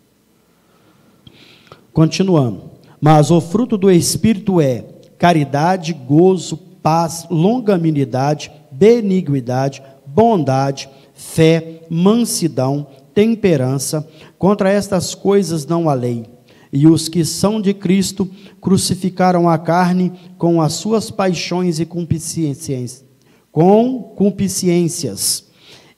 [1.91, 2.69] Continuando.
[3.01, 4.85] Mas o fruto do Espírito é
[5.17, 14.07] caridade, gozo, paz, longanimidade, benignidade, bondade, fé, mansidão, temperança.
[14.37, 16.34] Contra estas coisas não há lei.
[16.75, 23.01] E os que são de Cristo crucificaram a carne com as suas paixões e concupiscências.
[23.49, 25.45] Com concupiscências.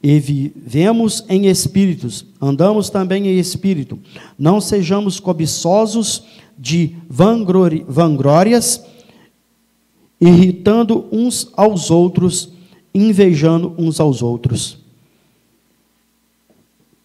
[0.03, 3.97] E vivemos em espíritos, andamos também em espírito.
[4.37, 8.79] Não sejamos cobiçosos de vanglórias,
[10.21, 12.51] irritando uns aos outros,
[12.93, 14.77] invejando uns aos outros.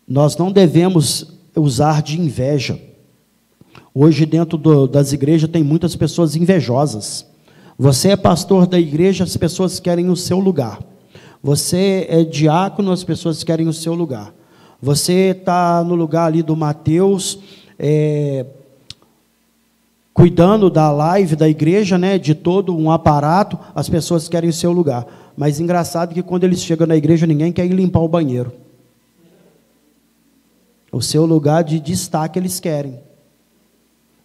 [0.07, 2.92] Nós não devemos usar de inveja.
[3.95, 7.27] Hoje, dentro do, das igrejas, tem muitas pessoas invejosas.
[7.79, 10.81] Você é pastor da igreja, as pessoas querem o seu lugar.
[11.43, 14.33] Você é diácono, as pessoas querem o seu lugar.
[14.81, 17.39] Você está no lugar ali do Mateus,
[17.79, 18.47] é,
[20.15, 24.73] cuidando da live da igreja, né, de todo um aparato, as pessoas querem o seu
[24.73, 25.07] lugar.
[25.37, 28.53] Mas engraçado que quando eles chegam na igreja, ninguém quer ir limpar o banheiro.
[30.91, 33.12] O seu lugar de destaque eles querem.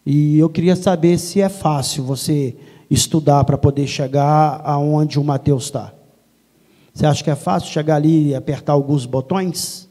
[0.09, 2.55] E eu queria saber se é fácil você
[2.89, 5.93] estudar para poder chegar aonde o Mateus está.
[6.93, 9.89] Você acha que é fácil chegar ali e apertar alguns botões?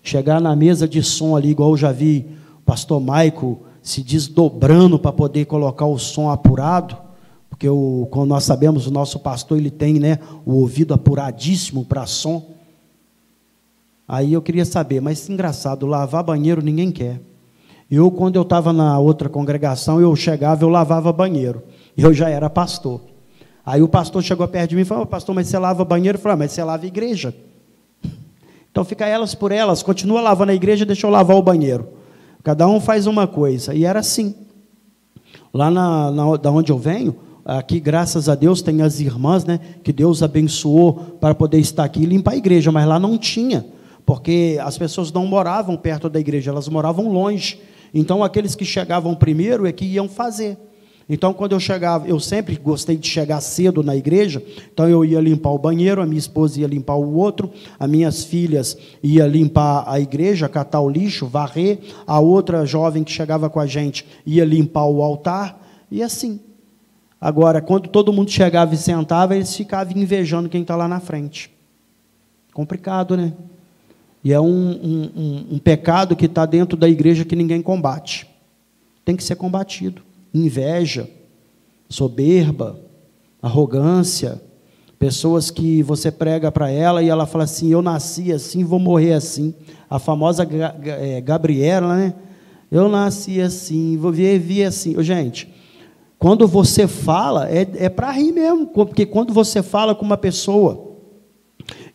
[0.00, 2.24] Chegar na mesa de som ali, igual eu já vi
[2.60, 6.96] o pastor Maico se desdobrando para poder colocar o som apurado?
[7.50, 12.06] Porque o, como nós sabemos, o nosso pastor ele tem né, o ouvido apuradíssimo para
[12.06, 12.48] som.
[14.06, 17.20] Aí eu queria saber, mas engraçado, lavar banheiro ninguém quer.
[17.90, 21.62] Eu, quando eu estava na outra congregação, eu chegava, eu lavava banheiro.
[21.96, 23.00] Eu já era pastor.
[23.64, 26.16] Aí o pastor chegou perto de mim e falou, pastor, mas você lava banheiro?
[26.16, 27.34] Eu falei, ah, mas você lava igreja.
[28.70, 31.88] Então fica elas por elas, continua lavando a igreja, deixa eu lavar o banheiro.
[32.42, 33.74] Cada um faz uma coisa.
[33.74, 34.34] E era assim.
[35.52, 39.58] Lá na, na, da onde eu venho, aqui, graças a Deus, tem as irmãs, né?
[39.82, 43.66] Que Deus abençoou para poder estar aqui e limpar a igreja, mas lá não tinha,
[44.04, 47.58] porque as pessoas não moravam perto da igreja, elas moravam longe.
[47.92, 50.56] Então aqueles que chegavam primeiro é que iam fazer.
[51.10, 55.20] Então, quando eu chegava, eu sempre gostei de chegar cedo na igreja, então eu ia
[55.20, 59.84] limpar o banheiro, a minha esposa ia limpar o outro, as minhas filhas ia limpar
[59.86, 64.44] a igreja, catar o lixo, varrer, a outra jovem que chegava com a gente ia
[64.44, 65.58] limpar o altar,
[65.90, 66.40] e assim.
[67.18, 71.50] Agora, quando todo mundo chegava e sentava, eles ficavam invejando quem está lá na frente.
[72.52, 73.32] Complicado, né?
[74.28, 78.28] E é um, um, um, um pecado que está dentro da igreja que ninguém combate.
[79.02, 80.02] Tem que ser combatido
[80.34, 81.08] inveja,
[81.88, 82.78] soberba,
[83.40, 84.38] arrogância,
[84.98, 89.14] pessoas que você prega para ela e ela fala assim: Eu nasci assim, vou morrer
[89.14, 89.54] assim.
[89.88, 90.46] A famosa
[90.84, 92.14] é, Gabriela, né?
[92.70, 94.94] Eu nasci assim, vou viver assim.
[94.98, 95.48] Oh, gente,
[96.18, 100.87] quando você fala, é, é para rir mesmo, porque quando você fala com uma pessoa,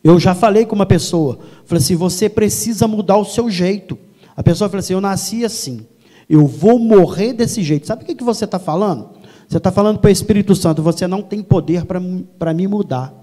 [0.04, 3.98] eu já falei com uma pessoa, falei assim: você precisa mudar o seu jeito.
[4.36, 5.86] A pessoa fala assim: eu nasci assim.
[6.28, 7.86] Eu vou morrer desse jeito.
[7.86, 9.10] Sabe o que, que você está falando?
[9.48, 13.14] Você está falando para o Espírito Santo, você não tem poder para me mudar.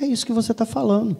[0.00, 1.16] É isso que você está falando.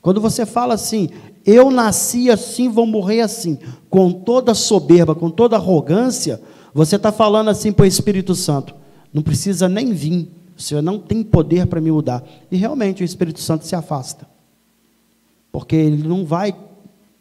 [0.00, 1.08] Quando você fala assim,
[1.46, 6.42] eu nasci assim, vou morrer assim, com toda soberba, com toda arrogância,
[6.74, 8.74] você está falando assim para o Espírito Santo,
[9.12, 12.22] não precisa nem vir, o Senhor não tem poder para me mudar.
[12.50, 14.28] E realmente o Espírito Santo se afasta,
[15.50, 16.54] porque ele não vai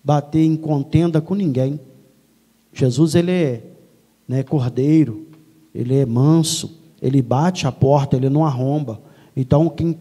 [0.03, 1.79] bater em contenda com ninguém.
[2.71, 3.63] Jesus ele é
[4.27, 5.27] né, cordeiro,
[5.73, 9.01] ele é manso, ele bate a porta, ele não arromba.
[9.35, 9.97] Então quem,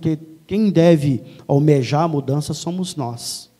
[0.46, 3.50] quem deve almejar a mudança somos nós.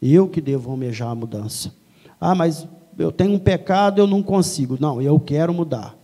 [0.00, 1.74] Eu que devo almejar a mudança.
[2.20, 2.66] Ah, mas
[2.98, 4.76] eu tenho um pecado, eu não consigo.
[4.80, 5.96] Não, eu quero mudar.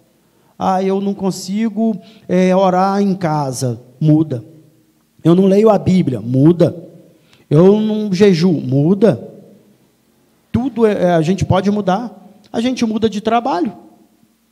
[0.62, 1.96] Ah, eu não consigo
[2.28, 3.80] é, orar em casa.
[3.98, 4.44] Muda.
[5.24, 6.20] Eu não leio a Bíblia.
[6.20, 6.76] Muda.
[7.48, 8.60] Eu não jejuo.
[8.60, 9.28] Muda.
[10.52, 12.20] Tudo é, a gente pode mudar
[12.52, 13.72] a gente muda de trabalho,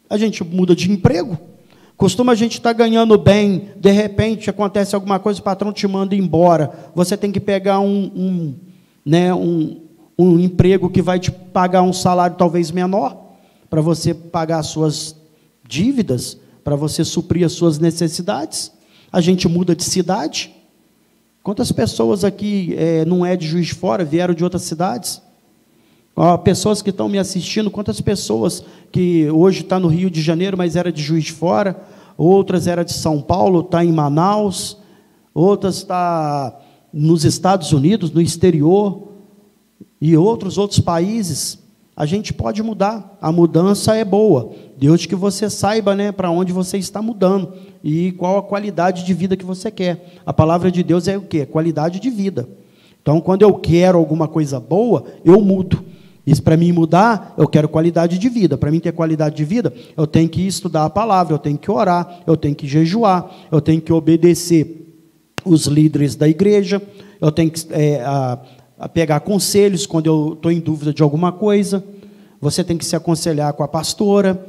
[0.08, 1.38] a gente muda de emprego.
[1.96, 5.86] Costuma a gente estar tá ganhando bem, de repente acontece alguma coisa, o patrão te
[5.88, 6.72] manda embora.
[6.94, 8.54] Você tem que pegar um, um,
[9.04, 9.80] né, um,
[10.16, 13.16] um emprego que vai te pagar um salário talvez menor,
[13.68, 15.16] para você pagar as suas
[15.68, 18.72] dívidas, para você suprir as suas necessidades.
[19.12, 20.52] A gente muda de cidade.
[21.42, 25.22] Quantas pessoas aqui é, não é de Juiz de Fora, vieram de outras cidades?
[26.42, 30.74] pessoas que estão me assistindo, quantas pessoas que hoje está no Rio de Janeiro, mas
[30.74, 31.80] era de Juiz de Fora,
[32.16, 34.78] outras era de São Paulo, está em Manaus,
[35.32, 36.58] outras está
[36.92, 39.12] nos Estados Unidos, no exterior,
[40.00, 41.58] e outros outros países.
[41.98, 44.52] A gente pode mudar, a mudança é boa.
[44.78, 49.12] Deus que você saiba né, para onde você está mudando e qual a qualidade de
[49.12, 50.20] vida que você quer.
[50.24, 51.44] A palavra de Deus é o quê?
[51.44, 52.48] Qualidade de vida.
[53.02, 55.84] Então, quando eu quero alguma coisa boa, eu mudo.
[56.24, 58.56] Isso para mim mudar, eu quero qualidade de vida.
[58.56, 61.68] Para mim ter qualidade de vida, eu tenho que estudar a palavra, eu tenho que
[61.68, 64.86] orar, eu tenho que jejuar, eu tenho que obedecer
[65.44, 66.80] os líderes da igreja,
[67.20, 68.38] eu tenho que é, a,
[68.78, 71.84] a pegar conselhos quando eu estou em dúvida de alguma coisa.
[72.40, 74.46] Você tem que se aconselhar com a pastora,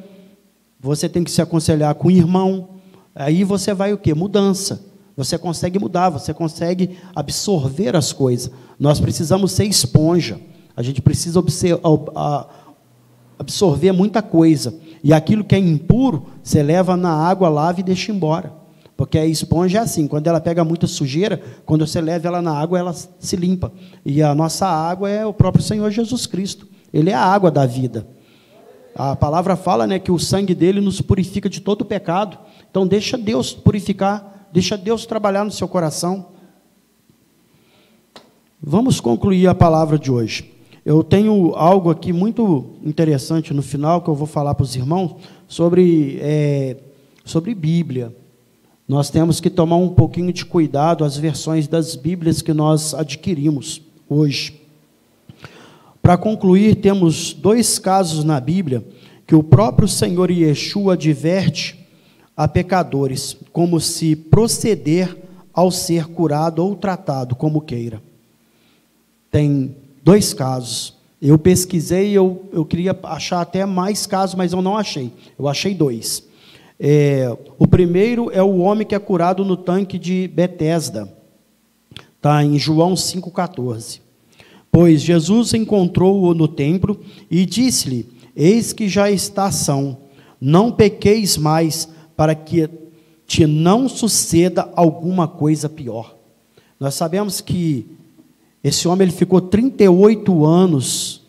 [0.79, 2.69] você tem que se aconselhar com o irmão.
[3.13, 4.13] Aí você vai o quê?
[4.13, 4.87] Mudança.
[5.17, 8.49] Você consegue mudar, você consegue absorver as coisas.
[8.79, 10.39] Nós precisamos ser esponja.
[10.77, 11.43] A gente precisa
[13.37, 14.79] absorver muita coisa.
[15.03, 18.53] E aquilo que é impuro, você leva na água, lava e deixa embora.
[18.95, 22.53] Porque a esponja é assim, quando ela pega muita sujeira, quando você leva ela na
[22.53, 23.73] água, ela se limpa.
[24.05, 26.68] E a nossa água é o próprio Senhor Jesus Cristo.
[26.93, 28.07] Ele é a água da vida.
[28.95, 32.37] A palavra fala né, que o sangue dele nos purifica de todo pecado.
[32.69, 36.27] Então deixa Deus purificar, deixa Deus trabalhar no seu coração.
[38.61, 40.51] Vamos concluir a palavra de hoje.
[40.85, 45.15] Eu tenho algo aqui muito interessante no final que eu vou falar para os irmãos
[45.47, 46.75] sobre, é,
[47.23, 48.13] sobre Bíblia.
[48.85, 53.81] Nós temos que tomar um pouquinho de cuidado as versões das Bíblias que nós adquirimos
[54.09, 54.58] hoje.
[56.09, 58.83] Para concluir, temos dois casos na Bíblia
[59.27, 61.87] que o próprio Senhor Yeshua adverte
[62.35, 65.15] a pecadores, como se proceder
[65.53, 68.01] ao ser curado ou tratado como queira.
[69.29, 70.97] Tem dois casos.
[71.21, 75.13] Eu pesquisei, eu, eu queria achar até mais casos, mas eu não achei.
[75.37, 76.23] Eu achei dois.
[76.79, 81.07] É, o primeiro é o homem que é curado no tanque de Betesda.
[82.17, 84.08] Está em João 5,14.
[84.71, 86.99] Pois Jesus encontrou-o no templo
[87.29, 89.97] e disse-lhe: Eis que já está são,
[90.39, 92.69] não pequeis mais, para que
[93.25, 96.15] te não suceda alguma coisa pior.
[96.79, 97.85] Nós sabemos que
[98.63, 101.21] esse homem ele ficou 38 anos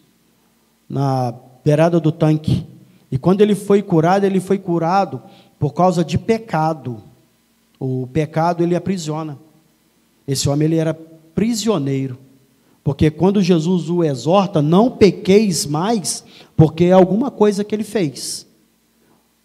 [0.89, 1.35] na
[1.65, 2.67] beirada do tanque.
[3.11, 5.23] E quando ele foi curado, ele foi curado
[5.59, 7.03] por causa de pecado.
[7.79, 9.39] O pecado ele aprisiona.
[10.27, 10.95] Esse homem ele era
[11.35, 12.19] prisioneiro.
[12.83, 16.25] Porque quando Jesus o exorta, não pequeis mais,
[16.57, 18.47] porque é alguma coisa que ele fez.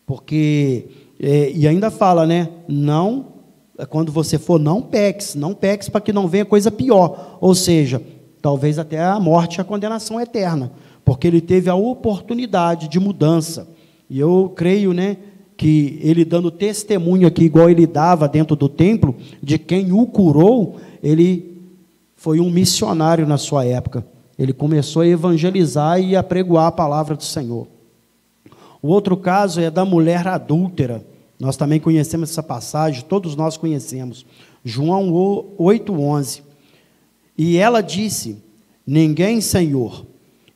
[0.06, 0.88] Porque,
[1.20, 2.50] é, e ainda fala, né?
[2.68, 3.34] Não,
[3.90, 7.38] quando você for, não peques, não peques para que não venha coisa pior.
[7.42, 8.02] Ou seja,
[8.42, 10.72] talvez até a morte e a condenação eterna.
[11.04, 13.68] Porque ele teve a oportunidade de mudança.
[14.10, 15.18] E eu creio, né?
[15.58, 20.78] Que ele dando testemunho aqui, igual ele dava dentro do templo, de quem o curou,
[21.02, 21.55] ele
[22.26, 24.04] foi um missionário na sua época.
[24.36, 27.68] Ele começou a evangelizar e a pregoar a palavra do Senhor.
[28.82, 31.06] O outro caso é da mulher adúltera.
[31.40, 34.26] Nós também conhecemos essa passagem, todos nós conhecemos.
[34.64, 35.12] João
[35.60, 36.42] 8:11.
[37.38, 38.42] E ela disse:
[38.88, 40.04] Ninguém, Senhor.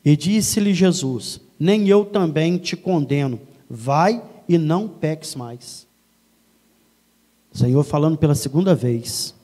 [0.04, 3.38] E disse-lhe Jesus: Nem eu também te condeno.
[3.70, 5.86] Vai e não peques mais.
[7.54, 9.38] O Senhor falando pela segunda vez.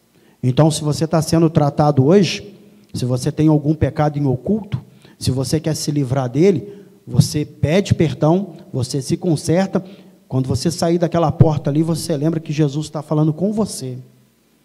[0.49, 2.55] Então, se você está sendo tratado hoje,
[2.94, 4.80] se você tem algum pecado em oculto,
[5.18, 9.84] se você quer se livrar dele, você pede perdão, você se conserta.
[10.28, 13.99] Quando você sair daquela porta ali, você lembra que Jesus está falando com você,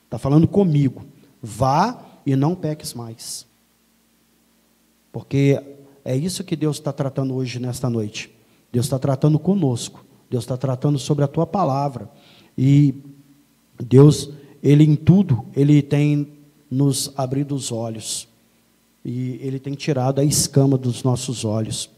[0.06, 1.02] está falando comigo.
[1.42, 3.48] Vá e não peques mais.
[5.12, 5.60] Porque
[6.06, 8.30] é isso que Deus está tratando hoje, nesta noite.
[8.72, 10.06] Deus está tratando conosco.
[10.30, 12.08] Deus está tratando sobre a tua palavra.
[12.56, 12.94] E
[13.84, 14.30] Deus
[14.64, 16.28] ele em tudo, ele tem
[16.70, 18.28] nos abrido os olhos.
[19.04, 21.90] E ele tem tirado a escama dos nossos olhos.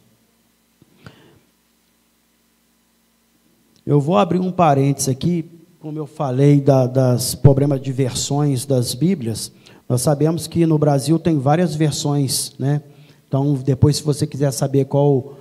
[3.85, 5.45] Eu vou abrir um parênteses aqui,
[5.81, 9.51] como eu falei da, das problemas de versões das Bíblias.
[9.89, 12.81] Nós sabemos que no Brasil tem várias versões, né?
[13.27, 15.37] Então, depois, se você quiser saber qual,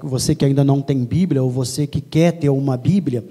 [0.00, 3.26] você que ainda não tem Bíblia, ou você que quer ter uma Bíblia,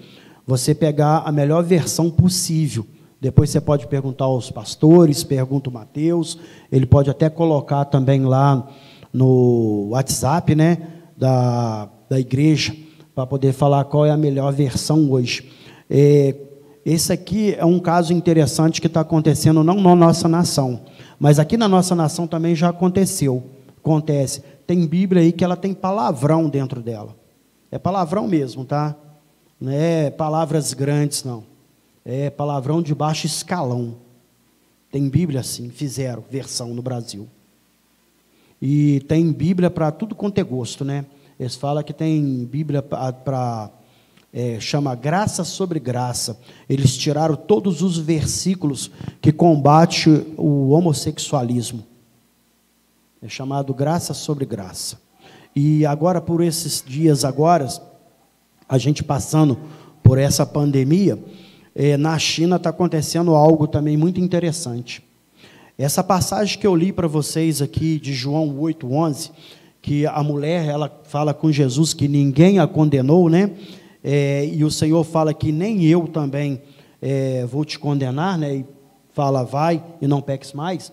[0.46, 2.86] você pegar a melhor versão possível.
[3.22, 6.40] Depois você pode perguntar aos pastores, pergunta o Mateus,
[6.72, 8.68] ele pode até colocar também lá
[9.14, 12.76] no WhatsApp, né, da, da igreja,
[13.14, 15.52] para poder falar qual é a melhor versão hoje.
[15.88, 16.36] É,
[16.84, 20.82] esse aqui é um caso interessante que está acontecendo não na nossa nação,
[21.20, 23.44] mas aqui na nossa nação também já aconteceu.
[23.78, 24.42] Acontece.
[24.66, 27.16] Tem Bíblia aí que ela tem palavrão dentro dela.
[27.70, 28.96] É palavrão mesmo, tá?
[29.60, 31.51] Não é palavras grandes, não
[32.06, 33.98] é palavrão de baixo escalão.
[34.92, 37.28] Tem Bíblia assim, fizeram versão no Brasil.
[38.62, 41.06] E tem Bíblia para tudo quanto é gosto, né?
[41.40, 43.72] Eles falam que tem Bíblia para.
[44.34, 46.40] É, chama graça sobre graça.
[46.70, 48.90] Eles tiraram todos os versículos
[49.20, 51.84] que combate o homossexualismo.
[53.22, 55.00] É chamado graça sobre graça.
[55.56, 57.68] E agora, por esses dias agora,
[58.70, 59.58] a gente passando
[60.02, 61.22] por essa pandemia,
[61.76, 65.04] é, na China está acontecendo algo também muito interessante.
[65.78, 69.32] Essa passagem que eu li para vocês aqui de João 8:11,
[69.82, 73.52] que a mulher ela fala com Jesus que ninguém a condenou, né?
[74.04, 76.62] É, e o Senhor fala que nem eu também
[77.02, 78.58] é, vou te condenar, né?
[78.58, 78.66] E
[79.14, 80.92] fala vai e não peques mais.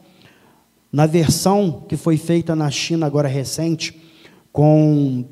[0.91, 4.01] Na versão que foi feita na China agora recente,
[4.53, 5.25] com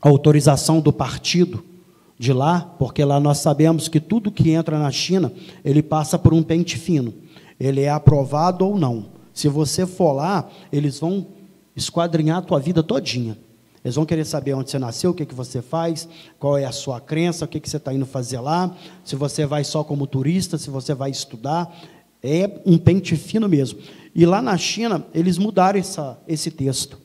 [0.00, 1.69] autorização do partido
[2.20, 5.32] de lá, porque lá nós sabemos que tudo que entra na China,
[5.64, 7.14] ele passa por um pente fino.
[7.58, 9.06] Ele é aprovado ou não.
[9.32, 11.28] Se você for lá, eles vão
[11.74, 13.38] esquadrinhar a tua vida todinha.
[13.82, 16.06] Eles vão querer saber onde você nasceu, o que, que você faz,
[16.38, 19.46] qual é a sua crença, o que, que você está indo fazer lá, se você
[19.46, 21.74] vai só como turista, se você vai estudar.
[22.22, 23.80] É um pente fino mesmo.
[24.14, 26.98] E lá na China, eles mudaram essa, esse texto.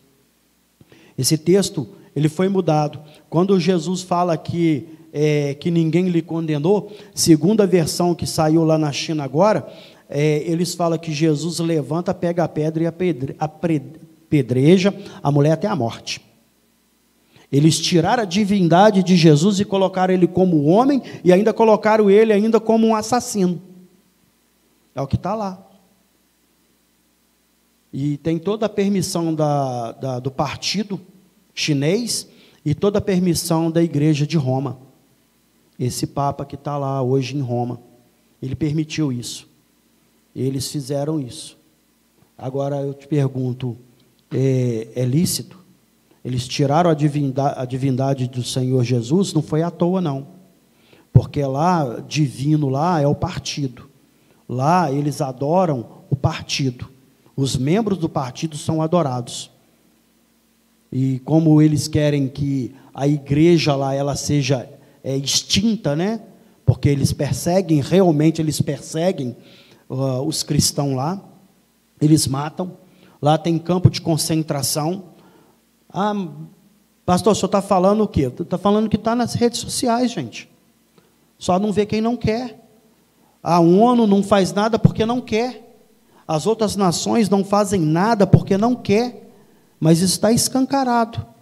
[1.18, 3.00] Esse texto, ele foi mudado.
[3.30, 8.78] Quando Jesus fala que, é, que ninguém lhe condenou, segundo a versão que saiu lá
[8.78, 9.66] na China agora,
[10.10, 12.88] é, eles falam que Jesus levanta, pega a pedra e
[13.40, 14.94] apedreja
[15.24, 16.20] a mulher até a morte.
[17.50, 22.34] Eles tiraram a divindade de Jesus e colocaram ele como homem e ainda colocaram ele
[22.34, 23.62] ainda como um assassino.
[24.94, 25.66] É o que está lá.
[27.94, 31.00] E tem toda a permissão da, da, do partido
[31.54, 32.28] chinês
[32.66, 34.84] e toda a permissão da igreja de Roma.
[35.80, 37.80] Esse Papa que está lá hoje em Roma,
[38.42, 39.48] ele permitiu isso.
[40.36, 41.58] Eles fizeram isso.
[42.38, 43.78] Agora eu te pergunto:
[44.32, 45.60] é, é lícito?
[46.24, 50.28] Eles tiraram a divindade, a divindade do Senhor Jesus, não foi à toa, não.
[51.14, 53.88] Porque lá, divino lá, é o partido.
[54.50, 56.90] Lá eles adoram o partido.
[57.36, 59.52] Os membros do partido são adorados.
[60.92, 64.70] E como eles querem que a igreja lá ela seja
[65.06, 66.20] é, extinta, né?
[66.66, 69.38] Porque eles perseguem, realmente eles perseguem
[69.88, 71.22] uh, os cristãos lá,
[72.02, 72.76] eles matam.
[73.22, 75.04] Lá tem campo de concentração.
[75.94, 76.14] Ah,
[77.06, 78.32] pastor, o senhor está falando o quê?
[78.40, 80.50] Está falando que está nas redes sociais, gente.
[81.38, 82.68] Só não vê quem não quer.
[83.44, 85.78] A ONU não faz nada porque não quer.
[86.28, 89.32] As outras nações não fazem nada porque não quer.
[89.80, 91.35] Mas está escancarado.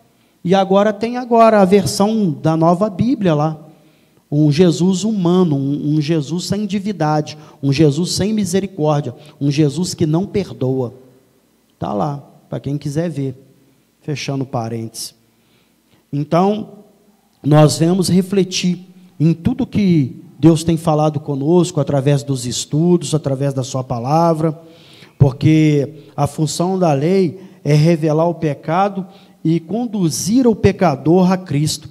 [0.44, 3.60] E agora tem agora a versão da nova Bíblia lá.
[4.30, 10.06] Um Jesus humano, um, um Jesus sem divindade, um Jesus sem misericórdia, um Jesus que
[10.06, 10.94] não perdoa.
[11.74, 13.36] Está lá, para quem quiser ver.
[14.02, 15.16] Fechando parênteses.
[16.12, 16.80] Então,
[17.42, 18.80] nós vamos refletir
[19.20, 24.60] em tudo que Deus tem falado conosco através dos estudos, através da Sua palavra,
[25.18, 29.08] porque a função da lei é revelar o pecado
[29.44, 31.90] e conduzir o pecador a Cristo,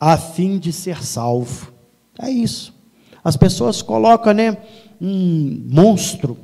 [0.00, 1.72] a fim de ser salvo.
[2.18, 2.74] É isso.
[3.22, 4.56] As pessoas colocam, né,
[5.00, 6.36] um monstro.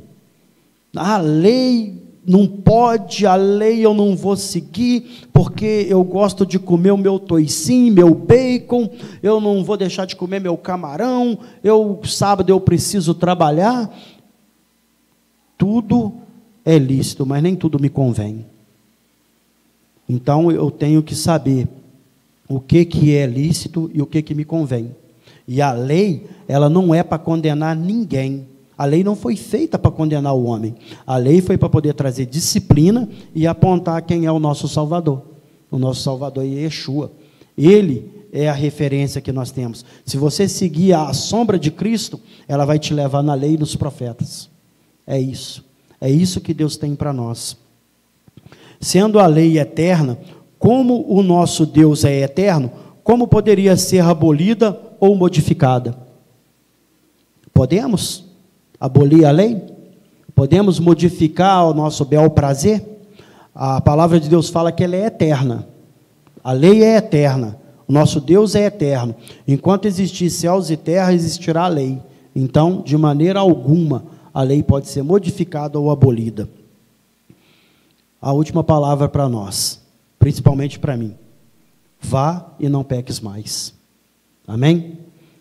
[0.94, 6.90] A lei não pode, a lei eu não vou seguir, porque eu gosto de comer
[6.90, 8.88] o meu toicinho, meu bacon,
[9.22, 13.94] eu não vou deixar de comer meu camarão, eu sábado eu preciso trabalhar.
[15.58, 16.12] Tudo
[16.64, 18.46] é lícito, mas nem tudo me convém.
[20.08, 21.68] Então eu tenho que saber
[22.48, 24.94] o que, que é lícito e o que, que me convém.
[25.46, 28.46] E a lei, ela não é para condenar ninguém.
[28.76, 30.74] A lei não foi feita para condenar o homem.
[31.06, 35.22] A lei foi para poder trazer disciplina e apontar quem é o nosso Salvador.
[35.70, 37.12] O nosso Salvador é Yeshua.
[37.56, 39.84] Ele é a referência que nós temos.
[40.04, 43.76] Se você seguir a sombra de Cristo, ela vai te levar na lei e nos
[43.76, 44.50] profetas.
[45.06, 45.64] É isso.
[46.00, 47.56] É isso que Deus tem para nós.
[48.84, 50.18] Sendo a lei eterna,
[50.58, 52.70] como o nosso Deus é eterno,
[53.02, 55.96] como poderia ser abolida ou modificada?
[57.52, 58.24] Podemos?
[58.84, 59.62] abolir a lei?
[60.34, 62.84] Podemos modificar o nosso bel prazer?
[63.54, 65.66] A palavra de Deus fala que ela é eterna.
[66.42, 67.58] A lei é eterna.
[67.88, 69.14] O nosso Deus é eterno.
[69.48, 71.98] Enquanto existir céus e terra, existirá a lei.
[72.36, 74.04] Então, de maneira alguma,
[74.34, 76.46] a lei pode ser modificada ou abolida.
[78.24, 79.78] A última palavra para nós,
[80.18, 81.14] principalmente para mim.
[82.00, 83.74] Vá e não peques mais.
[84.48, 84.96] Amém?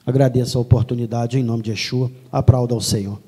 [0.06, 2.12] Agradeço a oportunidade em nome de Yeshua.
[2.30, 3.20] Aplauda ao Senhor.